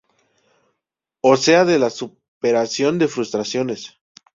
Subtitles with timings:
[1.23, 3.99] O sea de la superación de frustraciones".